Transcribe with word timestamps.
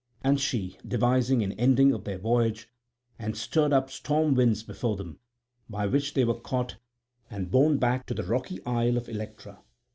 And 0.23 0.41
she 0.41 0.79
devised 0.83 1.29
an 1.29 1.51
ending 1.59 1.93
of 1.93 2.05
their 2.05 2.17
voyage 2.17 2.67
and 3.19 3.37
stirred 3.37 3.71
up 3.71 3.91
storm 3.91 4.33
winds 4.33 4.63
before 4.63 4.95
them, 4.97 5.19
by 5.69 5.85
which 5.85 6.15
they 6.15 6.23
were 6.25 6.39
caught 6.39 6.77
and 7.29 7.51
borne 7.51 7.77
back 7.77 8.07
to 8.07 8.15
the 8.15 8.23
rocky 8.23 8.65
isle 8.65 8.97
of 8.97 9.07
Electra. 9.07 9.61